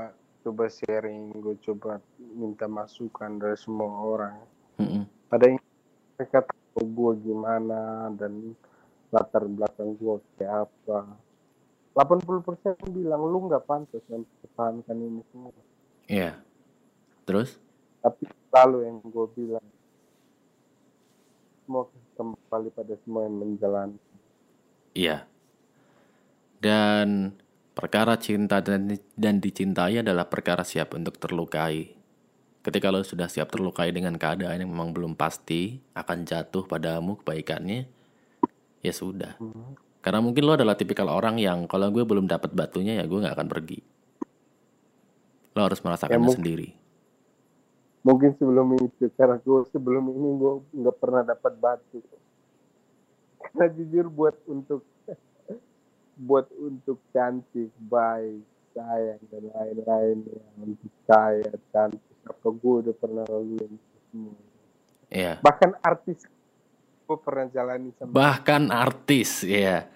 [0.46, 4.36] coba sharing, gue coba minta masukan dari semua orang.
[4.76, 5.08] Mm-mm.
[5.32, 5.58] Ada yang
[6.20, 6.44] mereka
[6.84, 8.52] gue gimana dan
[9.08, 11.16] latar belakang gue kayak apa.
[11.96, 15.52] 80% bilang lu nggak pantas mempertahankan ini semua.
[16.04, 16.36] Iya.
[17.24, 17.56] Terus?
[18.04, 19.66] Tapi lalu yang gue bilang
[21.64, 23.98] semua kembali pada semua yang menjalani.
[24.92, 25.24] Iya.
[26.60, 27.32] Dan
[27.72, 31.95] perkara cinta dan, dan dicintai adalah perkara siap untuk terlukai.
[32.66, 37.86] Ketika lo sudah siap terlukai dengan keadaan yang memang belum pasti akan jatuh padamu kebaikannya,
[38.82, 39.38] ya sudah.
[40.02, 43.38] Karena mungkin lo adalah tipikal orang yang kalau gue belum dapat batunya ya gue nggak
[43.38, 43.78] akan pergi.
[45.54, 46.68] Lo harus merasakannya mungkin- sendiri.
[48.02, 52.02] Mungkin sebelum itu, karena gue sebelum ini gue nggak pernah dapat batu.
[53.46, 54.82] Karena jujur buat untuk
[56.26, 58.42] buat untuk cantik, baik,
[58.74, 63.72] sayang dan lain-lain ya, untuk kaya, cantik, apa gue udah pernah laluin
[64.10, 64.34] semua.
[65.06, 65.38] Iya.
[65.40, 66.26] Bahkan artis
[67.06, 69.86] gue pernah jalani sama Bahkan artis, ya.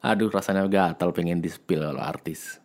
[0.00, 2.62] Aduh rasanya gatal pengen di spill kalau artis.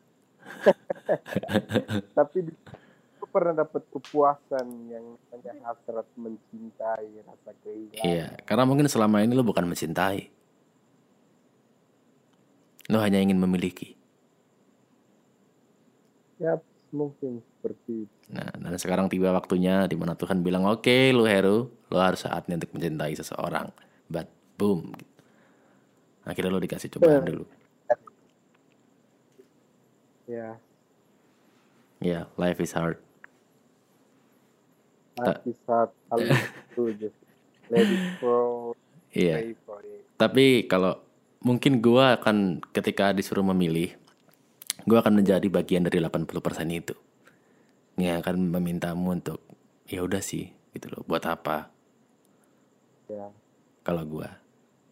[2.18, 8.06] tapi gue pernah dapat kepuasan yang namanya hasrat mencintai, rasa kehilangan.
[8.06, 10.32] Iya, karena mungkin selama ini lo bukan mencintai.
[12.94, 13.98] Lo hanya ingin memiliki.
[16.38, 16.62] Ya
[16.94, 18.16] mungkin seperti itu.
[18.30, 22.22] Nah, dan sekarang tiba waktunya di mana Tuhan bilang, "Oke, okay, lu Heru, lu harus
[22.22, 23.74] saatnya untuk mencintai seseorang."
[24.06, 24.30] But
[24.62, 24.94] boom.
[26.30, 27.18] Akhirnya lu dikasih cobaan iya.
[27.18, 27.26] Iya.
[27.26, 27.30] ya.
[27.34, 27.46] dulu.
[30.26, 30.50] Ya.
[32.06, 33.02] Ya, yeah, life is hard.
[35.18, 35.90] Life is hard.
[37.66, 37.98] Ladies
[39.16, 39.42] yeah.
[40.20, 41.02] Tapi kalau
[41.42, 43.96] mungkin gue akan ketika disuruh memilih,
[44.86, 46.30] gue akan menjadi bagian dari 80%
[46.70, 46.94] itu.
[47.96, 49.40] Yang akan memintamu untuk
[49.88, 51.02] ya udah sih gitu loh.
[51.08, 51.72] Buat apa
[53.06, 53.30] Ya.
[53.86, 54.42] kalau gua?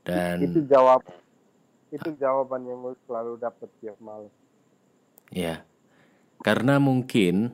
[0.06, 1.02] Dan Itu jawab
[1.90, 4.30] itu jawaban yang gue selalu dapet tiap malam.
[5.30, 5.62] ya.
[6.42, 7.54] Karena mungkin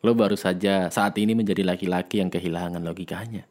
[0.00, 3.44] lo baru saja saat ini menjadi laki-laki yang kehilangan logikanya.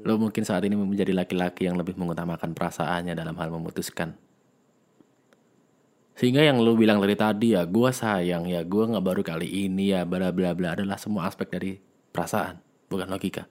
[0.00, 4.16] Lo mungkin saat ini menjadi laki-laki yang lebih mengutamakan perasaannya dalam hal memutuskan.
[6.20, 9.96] Sehingga yang lo bilang dari tadi ya, gue sayang ya, gue nggak baru kali ini
[9.96, 11.80] ya, bla bla bla adalah semua aspek dari
[12.12, 12.60] perasaan,
[12.92, 13.48] bukan logika.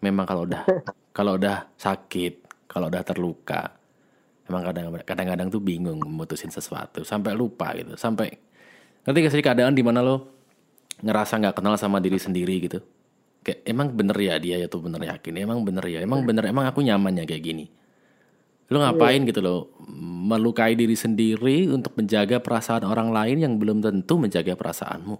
[0.00, 0.64] Memang kalau udah
[1.16, 3.76] kalau udah sakit, kalau udah terluka,
[4.48, 8.32] emang kadang kadang-kadang tuh bingung memutusin sesuatu sampai lupa gitu, sampai
[9.04, 10.16] ngerti gak sih keadaan di mana lo
[11.04, 12.80] ngerasa nggak kenal sama diri sendiri gitu
[13.40, 16.68] kayak emang bener ya dia ya tuh bener yakin emang bener ya emang bener emang
[16.68, 17.66] aku nyaman ya kayak gini.
[18.70, 19.74] Lo ngapain gitu lo
[20.30, 25.18] melukai diri sendiri untuk menjaga perasaan orang lain yang belum tentu menjaga perasaanmu?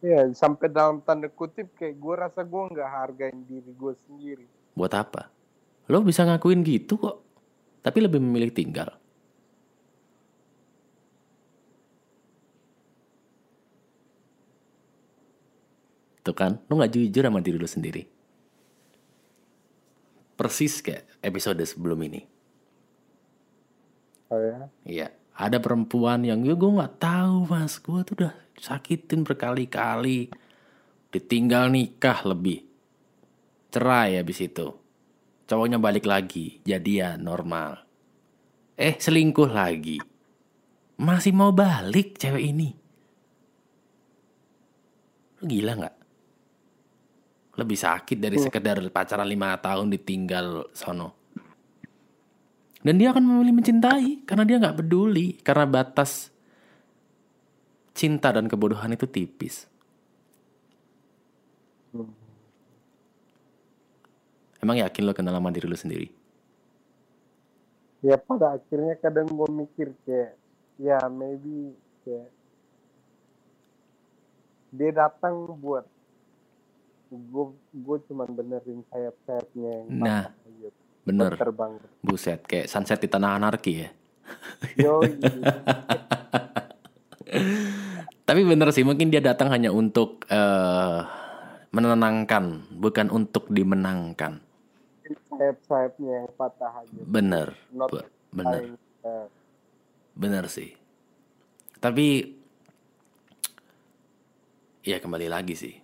[0.00, 4.46] Iya, sampai dalam tanda kutip kayak gue rasa gue nggak hargain diri gue sendiri.
[4.72, 5.28] buat apa?
[5.86, 7.24] Lo bisa ngakuin gitu kok
[7.84, 8.96] tapi lebih memilih tinggal
[16.24, 18.02] Tuh kan, lo gak jujur sama diri lo sendiri.
[20.34, 22.24] Persis kayak episode sebelum ini.
[24.32, 24.66] Oh ya?
[24.82, 30.30] Iya, ada perempuan yang ya gue nggak tahu mas, gue tuh udah sakitin berkali-kali,
[31.10, 32.62] ditinggal nikah lebih,
[33.74, 34.74] cerai habis itu,
[35.50, 37.82] cowoknya balik lagi, jadian normal,
[38.78, 39.98] eh selingkuh lagi,
[40.98, 42.70] masih mau balik cewek ini,
[45.38, 45.96] lu gila nggak?
[47.54, 51.24] Lebih sakit dari sekedar pacaran lima tahun ditinggal sono.
[52.84, 56.28] Dan dia akan memilih mencintai karena dia nggak peduli karena batas
[57.94, 59.70] cinta dan kebodohan itu tipis.
[64.60, 66.08] Emang yakin lo kenal sama diri lo sendiri?
[68.04, 70.36] Ya pada akhirnya kadang gue mikir kayak,
[70.76, 71.72] ya maybe
[72.04, 72.28] kayak
[74.74, 75.88] dia datang buat
[77.10, 80.72] gue gue cuman benerin sayap-sayapnya yang Nah, patah
[81.04, 81.32] bener.
[81.36, 81.72] Terbang.
[82.00, 83.90] Buset, kayak sunset di tanah anarki ya.
[84.80, 85.10] Yoi.
[88.24, 91.00] Tapi bener sih, mungkin dia datang hanya untuk eh,
[91.70, 94.40] menenangkan, bukan untuk dimenangkan.
[95.34, 97.00] sayap-sayapnya yang patah aja.
[97.04, 97.90] Bener, Not
[98.32, 98.78] bener.
[99.04, 99.26] Uh,
[100.14, 100.72] Bener sih.
[101.82, 102.32] Tapi
[104.80, 105.83] ya kembali lagi sih.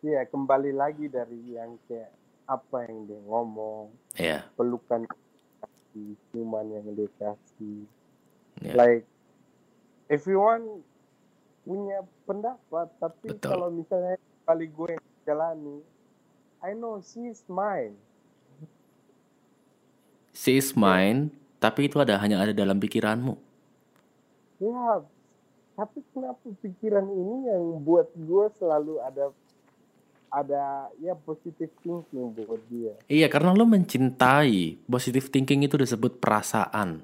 [0.00, 2.08] Iya kembali lagi dari yang kayak
[2.48, 5.04] apa yang dia ngomong, Ya, pelukan
[6.32, 7.84] ciuman yang dia kasih.
[8.64, 8.72] ya.
[8.74, 9.04] Like
[10.08, 10.80] everyone
[11.62, 13.44] punya pendapat, tapi Betul.
[13.44, 14.16] kalau misalnya
[14.48, 15.78] kali gue yang jalani,
[16.64, 17.94] I know she's mine.
[20.32, 21.28] She is mine,
[21.60, 23.36] tapi itu ada hanya ada dalam pikiranmu.
[24.60, 25.04] Ya,
[25.76, 29.32] tapi kenapa pikiran ini yang buat gue selalu ada
[30.30, 32.94] ada ya positive thinking buat dia.
[33.10, 34.78] Iya, karena lo mencintai.
[34.86, 37.02] Positive thinking itu disebut perasaan.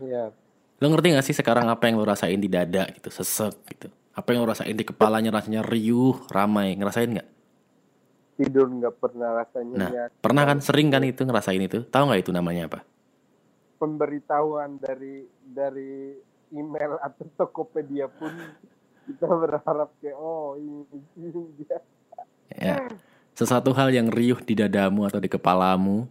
[0.00, 0.32] Ya,
[0.78, 3.90] Lo ngerti gak sih sekarang apa yang lo rasain di dada gitu, sesek gitu.
[4.14, 6.74] Apa yang lo rasain di kepalanya rasanya riuh, ramai.
[6.74, 7.28] Ngerasain nggak?
[8.38, 10.04] tidur nggak pernah rasanya Nah, ya.
[10.22, 11.82] pernah kan sering kan itu ngerasain itu?
[11.82, 12.80] Tahu nggak itu namanya apa?
[13.78, 16.18] pemberitahuan dari dari
[16.50, 18.34] email atau Tokopedia pun
[19.06, 20.84] kita berharap kayak oh ini,
[21.16, 21.78] ini dia
[22.58, 22.82] Ya.
[23.38, 26.10] Sesuatu hal yang riuh di dadamu atau di kepalamu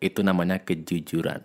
[0.00, 1.44] itu namanya kejujuran.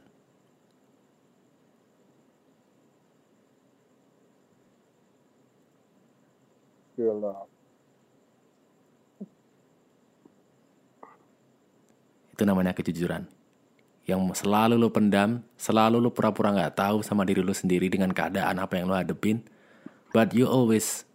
[6.97, 7.45] love.
[12.33, 13.29] Itu namanya kejujuran.
[14.07, 18.57] Yang selalu lo pendam, selalu lo pura-pura nggak tahu sama diri lo sendiri dengan keadaan
[18.57, 19.43] apa yang lo hadepin.
[20.15, 21.05] But you always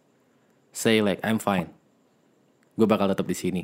[0.71, 1.73] say like I'm fine.
[2.73, 3.63] Gue bakal tetap di sini.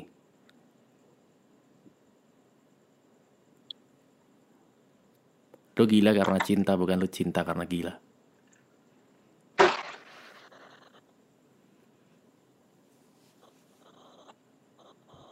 [5.79, 7.93] Lo gila karena cinta, bukan lo cinta karena gila.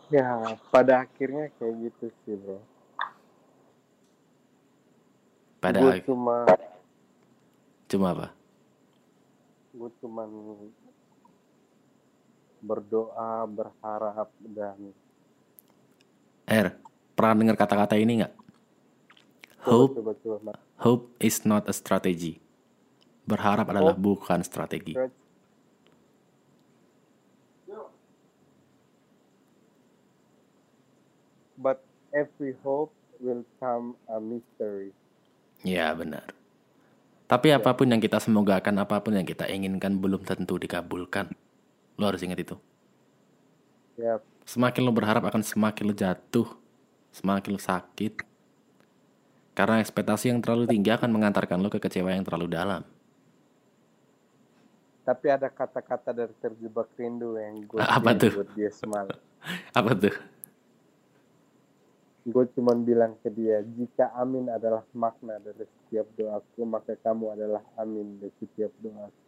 [0.08, 2.64] Ya, pada akhirnya kayak gitu sih, bro.
[5.58, 6.48] pada gue ag- cuma
[7.90, 8.28] cuma apa
[9.74, 10.24] gue cuma
[12.68, 14.92] berdoa berharap dan
[16.48, 16.76] Er
[17.16, 18.34] pernah dengar kata-kata ini nggak
[19.64, 20.60] hope coba coba Mas.
[20.84, 22.44] hope is not a strategy
[23.24, 25.00] berharap adalah bukan strategi
[31.56, 31.80] but
[32.12, 32.92] every hope
[33.24, 34.92] will come a mystery
[35.66, 36.30] Ya benar.
[37.28, 41.34] Tapi apa pun yang kita semogakan, apa pun yang kita inginkan belum tentu dikabulkan.
[41.98, 42.56] Lo harus ingat itu.
[43.98, 46.48] ya Semakin lo berharap akan semakin lo jatuh,
[47.12, 48.14] semakin lo sakit.
[49.52, 52.84] Karena ekspektasi yang terlalu tinggi akan mengantarkan lo ke kecewa yang terlalu dalam.
[55.04, 58.34] tapi ada kata-kata dari terjebak rindu yang gue Apa tuh?
[58.36, 59.16] buat dia semalam
[59.80, 60.16] Apa tuh?
[62.28, 67.64] gue cuma bilang ke dia jika amin adalah makna dari setiap doaku maka kamu adalah
[67.80, 69.27] amin dari setiap doaku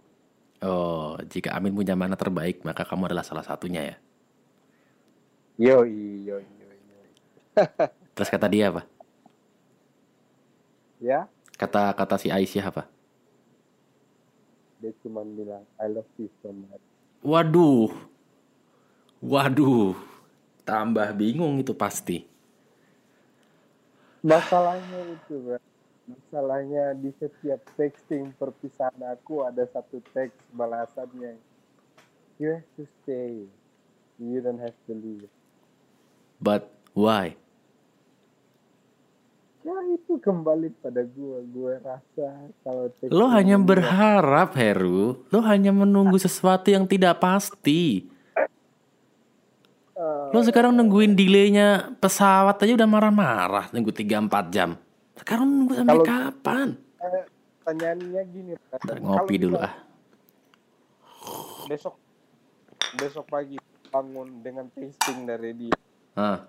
[0.60, 3.96] Oh, jika Amin punya mana terbaik, maka kamu adalah salah satunya ya.
[5.66, 7.10] yoi yoi yoi yoi
[8.16, 8.82] Terus kata dia apa?
[11.00, 11.30] ya
[11.62, 12.84] Kata kata si Aisyah apa?
[14.80, 16.84] dia cuma bilang I love you so much
[17.24, 17.92] Waduh.
[19.24, 19.96] Waduh.
[20.68, 22.18] Tambah bingung itu pasti.
[24.30, 25.58] masalahnya itu bro
[26.10, 31.38] masalahnya di setiap texting perpisahan aku ada satu teks balasannya
[32.42, 33.46] you have to stay
[34.18, 35.30] you don't have to leave
[36.40, 37.36] But why?
[39.60, 45.28] ya itu kembali pada gua gua rasa kalau texting Lo hanya berharap, Heru.
[45.30, 48.08] Lo hanya menunggu sesuatu yang tidak pasti.
[50.00, 53.68] Eh, Lo sekarang nungguin delaynya pesawat aja udah marah-marah.
[53.76, 54.80] Nunggu 3-4 jam.
[55.20, 56.68] Sekarang nunggu sampai Kalau- kapan?
[57.00, 57.24] eh,
[57.60, 58.52] pertanyaannya gini.
[58.56, 59.74] Ntar ngopi dulu ah.
[61.66, 61.94] besok
[62.98, 65.78] besok pagi bangun dengan texting dari dia
[66.14, 66.42] Hah.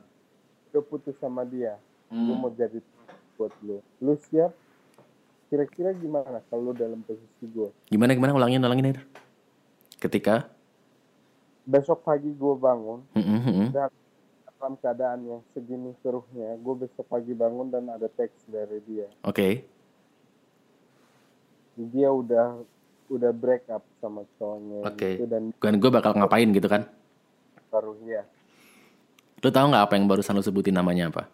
[0.71, 1.77] udah putus sama dia
[2.09, 2.25] Hmm.
[2.25, 2.81] gue mau jadi
[3.37, 4.51] buat lu lu siap
[5.47, 8.97] kira-kira gimana kalau dalam posisi gue Gimana gimana ulangin ulangin.
[9.95, 10.49] Ketika
[11.63, 13.69] besok pagi gue bangun Mm-mm, mm-mm.
[13.71, 13.93] dan
[14.61, 19.65] dalam keadaan yang segini keruhnya gue besok pagi bangun dan ada teks dari dia Oke.
[21.81, 22.61] dia udah
[23.09, 25.17] udah break up sama cowoknya Oke.
[25.17, 25.49] gitu dan
[25.81, 26.85] gue bakal ngapain gitu kan?
[27.73, 28.21] baru ya
[29.41, 31.25] Lo tahu nggak apa yang barusan lo sebutin namanya apa?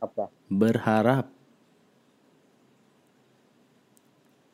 [0.00, 1.28] apa Berharap.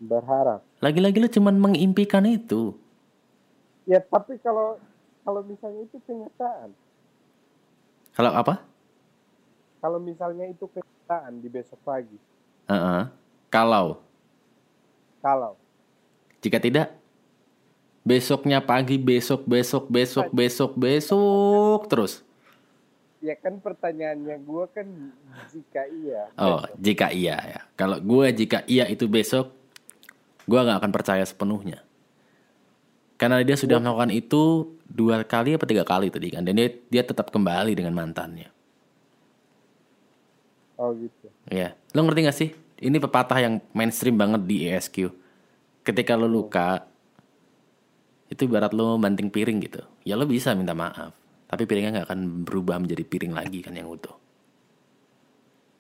[0.03, 2.75] berharap Lagi-lagi lo cuman mengimpikan itu.
[3.87, 4.75] ya tapi kalau
[5.23, 6.75] kalau misalnya itu kenyataan
[8.15, 8.63] Kalau apa?
[9.85, 12.17] kalau misalnya itu kenyataan di besok pagi
[12.65, 13.05] Heeh.
[13.53, 14.01] Kalau
[15.21, 15.61] kalau
[16.41, 16.97] jika tidak
[18.01, 22.25] besoknya pagi besok besok besok besok besok terus.
[23.21, 24.89] ya kan pertanyaannya gue kan
[25.53, 27.61] jika iya Oh, jika iya ya.
[27.77, 29.53] Kalau gue jika iya itu besok,
[30.45, 31.81] gue nggak akan percaya sepenuhnya.
[33.15, 37.03] Karena dia sudah melakukan itu dua kali apa tiga kali tadi kan, dan dia dia
[37.07, 38.51] tetap kembali dengan mantannya.
[40.79, 42.51] oh gitu Ya, lo ngerti gak sih?
[42.81, 45.13] Ini pepatah yang mainstream banget di ESQ.
[45.87, 46.83] Ketika lo luka,
[48.29, 49.83] itu ibarat lo banting piring gitu.
[50.03, 51.15] Ya lo bisa minta maaf,
[51.47, 54.17] tapi piringnya nggak akan berubah menjadi piring lagi kan yang utuh.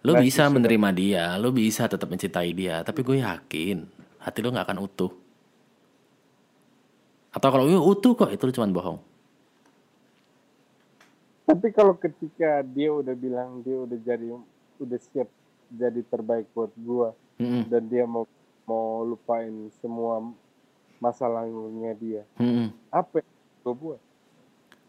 [0.04, 3.88] Lo Berarti bisa menerima dia, lo bisa tetap mencintai dia, tapi gue yakin
[4.20, 5.23] hati lo nggak akan utuh.
[7.34, 8.98] Atau kalau "Ih, utuh kok, itu cuma bohong.
[11.44, 14.32] tapi kalau ketika dia udah bilang dia udah jadi
[14.80, 15.28] udah siap
[15.68, 18.24] jadi terbaik buat gue Mm-mm, dan dia mau
[18.64, 20.24] mau lupain semua
[20.96, 22.72] masa lalunya dia mm-mm.
[22.88, 23.28] apa yang
[23.60, 24.00] gue buat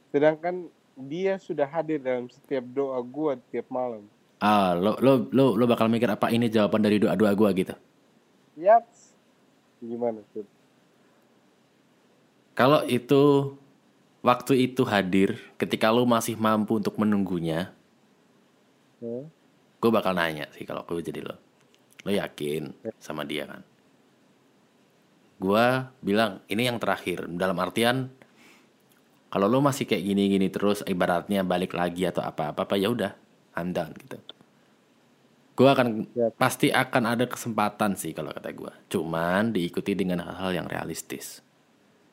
[0.09, 4.07] sedangkan dia sudah hadir dalam setiap doa gue tiap malam
[4.39, 7.75] Ah, lo lo lo lo bakal mikir apa ini jawaban dari doa doa gue gitu.
[8.55, 9.11] yaps
[9.79, 10.47] gimana tuh
[12.55, 13.53] Kalau itu
[14.23, 17.75] waktu itu hadir ketika lo masih mampu untuk menunggunya,
[19.03, 19.23] Hah?
[19.81, 21.35] gue bakal nanya sih kalau gue jadi lo.
[22.05, 23.61] Lo yakin sama dia kan?
[25.35, 25.65] Gue
[25.99, 28.07] bilang ini yang terakhir dalam artian
[29.27, 33.11] kalau lo masih kayak gini-gini terus ibaratnya balik lagi atau apa-apa ya udah
[33.59, 34.17] I'm done gitu.
[35.55, 36.27] Gue akan Ya.
[36.35, 38.73] pasti akan ada kesempatan sih kalau kata gue.
[38.91, 41.44] Cuman diikuti dengan hal-hal yang realistis.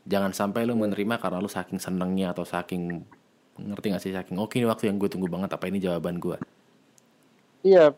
[0.02, 3.02] Jangan sampai lo menerima karena lo saking senengnya atau saking
[3.52, 6.40] ngerti gak sih saking oke ini waktu yang gue tunggu banget apa ini jawaban gue.
[7.62, 7.92] iya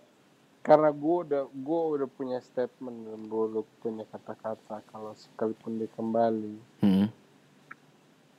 [0.60, 5.88] karena gue udah gue udah punya statement dan gue udah punya kata-kata kalau sekalipun dia
[5.94, 7.06] kembali Hmm.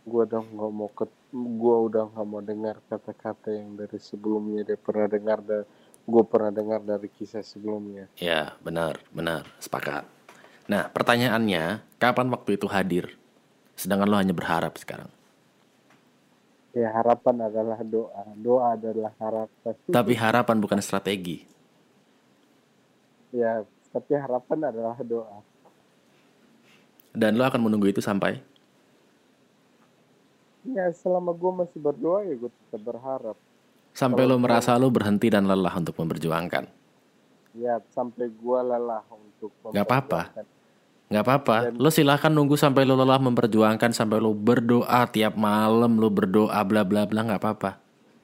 [0.05, 4.77] gue udah nggak mau ke gue udah nggak mau dengar kata-kata yang dari sebelumnya dia
[4.77, 5.63] pernah dengar dan
[6.05, 10.05] gue pernah dengar dari kisah sebelumnya Ya, benar, benar, sepakat.
[10.65, 13.17] Nah, pertanyaannya, kapan waktu itu hadir?
[13.75, 15.07] Sedangkan lo hanya berharap sekarang.
[16.75, 21.47] ya harapan adalah doa doa adalah harapan Tapi harapan bukan strategi.
[23.31, 25.39] ya tapi harapan adalah doa
[27.11, 28.43] Dan lo akan menunggu itu sampai
[30.65, 33.37] ya selama gue masih berdoa ya gue tetap berharap
[33.93, 36.67] sampai lo merasa lo berhenti dan lelah untuk memperjuangkan.
[37.55, 40.21] ya sampai gue lelah untuk Gak apa-apa.
[41.05, 41.55] Nggak apa-apa.
[41.77, 46.81] Lo silahkan nunggu sampai lo lelah memperjuangkan sampai lo berdoa tiap malam lo berdoa bla
[46.81, 47.77] bla bla nggak apa-apa.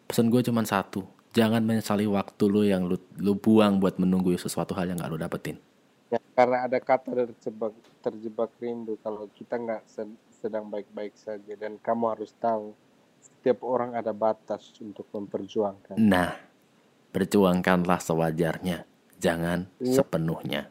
[0.10, 1.06] Pesan gue cuma satu.
[1.32, 5.18] Jangan menyesali waktu lo yang lo, lo buang buat menunggu sesuatu hal yang nggak lo
[5.22, 5.58] dapetin.
[6.12, 7.72] Ya, karena ada kata terjebak
[8.04, 12.74] terjebak rindu kalau kita nggak sed- sedang baik-baik saja dan kamu harus tahu
[13.22, 16.02] setiap orang ada batas untuk memperjuangkan.
[16.02, 16.34] Nah,
[17.14, 18.84] perjuangkanlah sewajarnya,
[19.22, 20.02] jangan Iya.
[20.02, 20.62] sepenuhnya.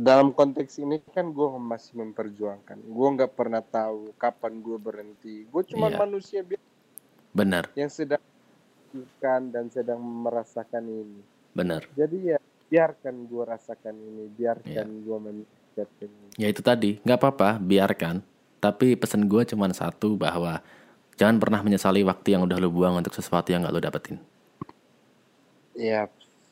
[0.00, 2.80] Dalam konteks ini kan gue masih memperjuangkan.
[2.88, 5.44] Gue nggak pernah tahu kapan gue berhenti.
[5.44, 6.00] Gue cuma Iya.
[6.00, 6.64] manusia biasa
[7.36, 8.22] Benar, yang sedang
[8.90, 11.20] merasakan dan sedang merasakan ini.
[11.52, 11.84] benar.
[11.92, 12.38] Jadi ya
[12.72, 15.04] biarkan gue rasakan ini, biarkan Iya.
[15.04, 15.16] gue
[16.00, 16.26] ini.
[16.40, 18.24] Ya itu tadi, nggak apa-apa, biarkan.
[18.56, 20.64] Tapi pesan gue cuma satu bahwa
[21.20, 24.16] jangan pernah menyesali waktu yang udah lo buang untuk sesuatu yang nggak lo dapetin.
[25.76, 26.08] Iya.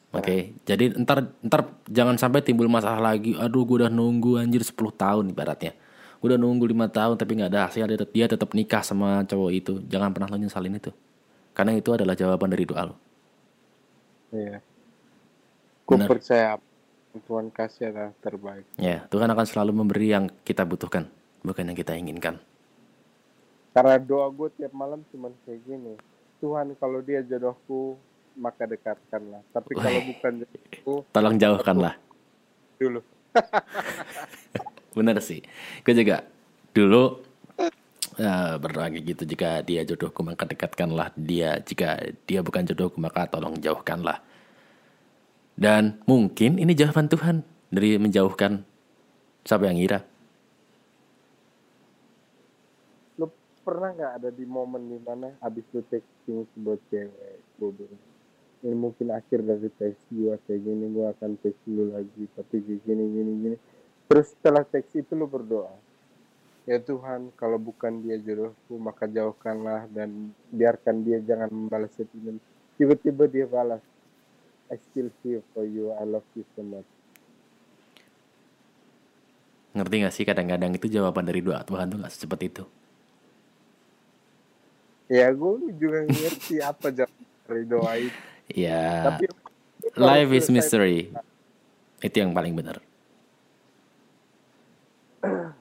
[0.09, 3.37] Oke, jadi ntar ntar jangan sampai timbul masalah lagi.
[3.37, 5.77] Aduh, gue udah nunggu anjir 10 tahun ibaratnya.
[6.19, 7.85] Gue udah nunggu lima tahun tapi nggak ada hasil.
[7.85, 9.73] Dia, dia tetap nikah sama cowok itu.
[9.85, 10.91] Jangan pernah lo nyesalin itu.
[11.53, 12.97] Karena itu adalah jawaban dari doa lo.
[14.33, 14.65] Iya.
[15.85, 16.57] Gue percaya
[17.13, 18.65] Tuhan kasih adalah terbaik.
[18.81, 21.09] Ya, Tuhan akan selalu memberi yang kita butuhkan,
[21.45, 22.41] bukan yang kita inginkan.
[23.77, 25.95] Karena doa gue tiap malam cuma kayak gini.
[26.41, 27.99] Tuhan kalau dia jodohku
[28.39, 29.43] maka dekatkanlah.
[29.51, 31.95] Tapi kalau bukan jodohku Tolong jauhkanlah.
[32.79, 33.03] dulu.
[34.97, 35.43] Bener sih.
[35.83, 36.23] Gue juga
[36.71, 37.19] dulu
[38.17, 39.27] eh, berdoa gitu.
[39.27, 41.59] Jika dia jodohku maka dekatkanlah dia.
[41.59, 44.23] Jika dia bukan jodohku maka tolong jauhkanlah.
[45.59, 48.63] Dan mungkin ini jawaban Tuhan dari menjauhkan
[49.43, 50.07] siapa yang ngira.
[53.19, 53.27] Lu
[53.67, 57.37] pernah nggak ada di momen di mana abis lu texting sebuah cewek?
[57.59, 57.71] Gue
[58.65, 60.85] ini mungkin akhir dari teks gue kayak gini.
[60.91, 62.25] Gue akan teks lu lagi.
[62.35, 63.57] Tapi kayak gini, gini, gini.
[64.09, 65.73] Terus setelah teks itu lu berdoa.
[66.69, 72.37] Ya Tuhan, kalau bukan dia jodohku, maka jauhkanlah dan biarkan dia jangan membalas sentimen.
[72.77, 73.81] Tiba-tiba dia balas,
[74.69, 76.85] I still here for you, I love you so much.
[79.73, 82.65] Ngerti gak sih kadang-kadang itu jawaban dari doa Tuhan tuh gak secepat itu.
[85.09, 88.21] Ya gue juga ngerti apa jawaban dari doa itu.
[88.49, 89.29] Ya, Tapi
[89.97, 91.13] life is mystery.
[92.01, 92.81] Itu yang paling benar.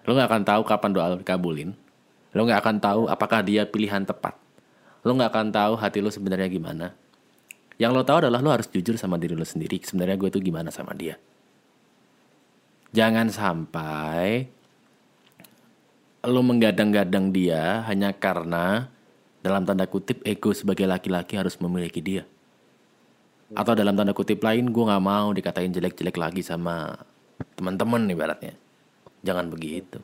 [0.07, 1.75] Lo gak akan tahu kapan doa lo dikabulin.
[2.31, 4.39] Lo gak akan tahu apakah dia pilihan tepat.
[5.03, 6.95] Lo gak akan tahu hati lo sebenarnya gimana.
[7.75, 9.83] Yang lo tahu adalah lo harus jujur sama diri lo sendiri.
[9.83, 11.19] Sebenarnya gue tuh gimana sama dia.
[12.95, 14.47] Jangan sampai
[16.23, 18.89] lo menggadang-gadang dia hanya karena
[19.43, 22.23] dalam tanda kutip ego sebagai laki-laki harus memiliki dia.
[23.55, 26.99] Atau dalam tanda kutip lain gue nggak mau dikatain jelek-jelek lagi sama
[27.55, 28.57] teman-teman ibaratnya.
[29.23, 30.03] Jangan begitu.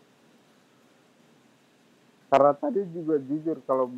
[2.31, 3.91] Karena tadi juga jujur kalau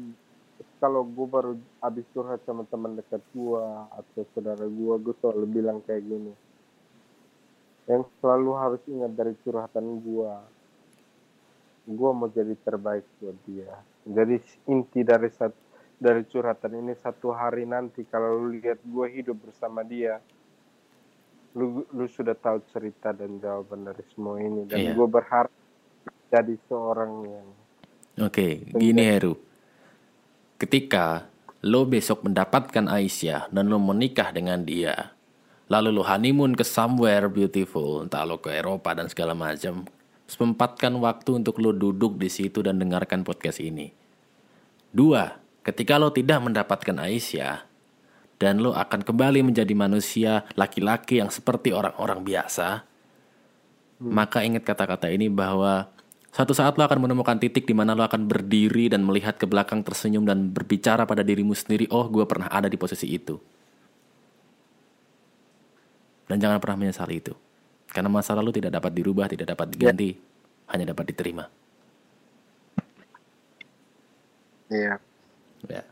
[0.81, 3.63] kalau gue baru habis curhat sama teman dekat gue
[3.95, 6.33] atau saudara gue, gue selalu bilang kayak gini.
[7.85, 10.33] Yang selalu harus ingat dari curhatan gue,
[11.85, 13.71] gue mau jadi terbaik buat dia.
[14.03, 15.53] Jadi inti dari sat,
[15.95, 20.19] dari curhatan ini satu hari nanti kalau lu lihat gue hidup bersama dia,
[21.55, 24.91] lu lu sudah tahu cerita dan jawaban dari semua ini dan Iya.
[24.91, 25.53] gue berharap
[26.27, 27.47] jadi seorang yang
[28.15, 29.35] Oke, gini Heru.
[30.55, 31.27] Ketika
[31.59, 35.11] lo besok mendapatkan Aisyah dan lo menikah dengan dia,
[35.67, 39.83] lalu lo honeymoon ke somewhere beautiful, entah lo ke Eropa dan segala macam,
[40.31, 43.91] sempatkan waktu untuk lo duduk di situ dan dengarkan podcast ini.
[44.95, 45.27] Dua,
[45.65, 47.65] ketika lo tidak mendapatkan Aisyah,
[48.37, 52.83] dan lo akan kembali menjadi manusia laki-laki yang seperti orang-orang biasa,
[54.05, 55.87] maka ingat kata-kata ini bahwa
[56.29, 59.81] suatu saat lo akan menemukan titik di mana lo akan berdiri dan melihat ke belakang
[59.81, 63.39] tersenyum dan berbicara pada dirimu sendiri, oh gue pernah ada di posisi itu.
[66.29, 67.33] Dan jangan pernah menyesali itu.
[67.87, 70.11] Karena masa lalu tidak dapat dirubah, tidak dapat diganti,
[70.67, 71.45] hanya dapat diterima.
[74.65, 74.97] Iya,
[75.69, 75.85] Ya.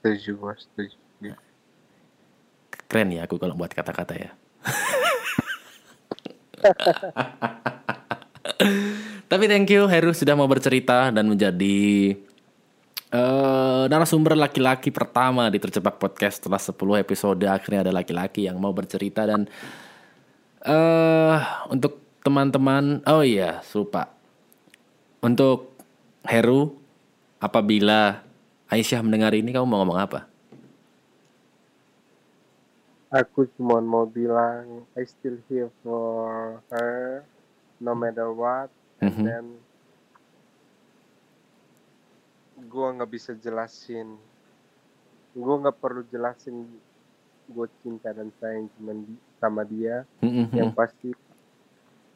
[0.00, 0.96] setuju gue, setuju.
[2.94, 4.30] Keren ya aku kalau buat kata-kata ya.
[9.30, 12.14] Tapi thank you Heru sudah mau bercerita dan menjadi
[13.14, 18.74] eh narasumber laki-laki pertama di Terjebak Podcast setelah 10 episode akhirnya ada laki-laki yang mau
[18.74, 19.46] bercerita dan
[20.66, 21.38] eh
[21.70, 24.10] untuk teman-teman oh iya lupa
[25.22, 25.78] untuk
[26.26, 26.74] Heru
[27.38, 28.23] apabila
[28.74, 30.26] Aisyah mendengar ini kamu mau ngomong apa?
[33.14, 37.22] Aku cuma mau bilang I still here for her
[37.78, 38.66] no matter what
[38.98, 39.22] and Mhm.
[39.22, 39.44] then
[42.66, 44.18] gua nggak bisa jelasin
[45.30, 46.66] gua nggak perlu jelasin
[47.44, 50.02] gue cinta dan sayang cuman di- sama dia
[50.50, 51.12] yang pasti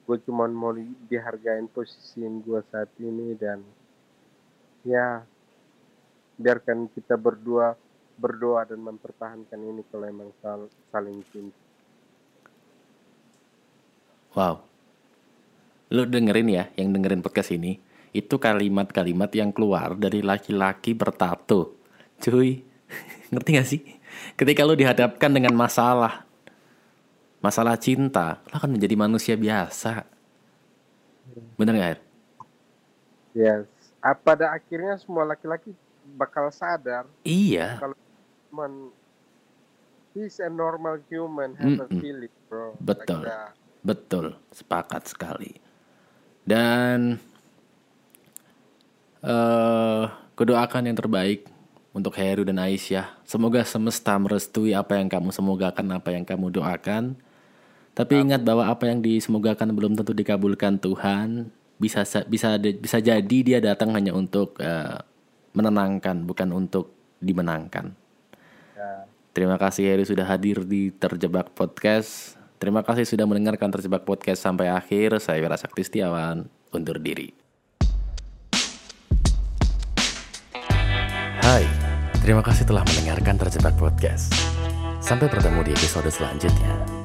[0.02, 3.60] gue cuma mau di- dihargain posisiin gue saat ini dan
[4.82, 5.20] ya
[6.38, 7.74] biarkan kita berdua
[8.18, 11.58] berdoa dan mempertahankan ini kalau emang sal- saling cinta
[14.36, 14.62] Wow.
[15.90, 17.80] Lu dengerin ya, yang dengerin podcast ini,
[18.14, 21.74] itu kalimat-kalimat yang keluar dari laki-laki bertato.
[22.22, 22.62] Cuy,
[23.32, 23.80] ngerti gak sih?
[24.38, 26.22] Ketika lu dihadapkan dengan masalah,
[27.42, 30.06] masalah cinta, lu akan menjadi manusia biasa.
[31.56, 32.00] Bener gak, Her?
[33.36, 33.66] yes
[33.98, 35.74] Ah, pada akhirnya semua laki-laki
[36.14, 37.96] bakal sadar Iya, kalau
[38.48, 38.72] cuman
[40.12, 42.00] he's a normal human have a Mm-mm.
[42.00, 43.22] feeling bro Betul.
[43.22, 43.52] Like that.
[43.80, 44.26] betul.
[44.50, 45.52] Sepakat sekali.
[46.42, 47.20] Dan
[49.20, 51.44] eh kudoakan yang terbaik
[51.90, 53.18] untuk Heru dan Aisyah.
[53.26, 57.18] Semoga semesta merestui apa yang kamu semogakan, apa yang kamu doakan.
[57.92, 61.50] Tapi ingat bahwa apa yang disemogakan belum tentu dikabulkan Tuhan.
[61.78, 64.98] Bisa sa- bisa bisa jadi dia datang hanya untuk eh,
[65.58, 67.98] menenangkan, bukan untuk dimenangkan.
[68.78, 69.10] Ya.
[69.34, 72.38] Terima kasih Heru sudah hadir di Terjebak Podcast.
[72.58, 75.18] Terima kasih sudah mendengarkan Terjebak Podcast sampai akhir.
[75.22, 77.30] Saya Wira Sakti Setiawan, undur diri.
[81.42, 81.64] Hai,
[82.20, 84.34] terima kasih telah mendengarkan Terjebak Podcast.
[84.98, 86.97] Sampai bertemu di episode selanjutnya.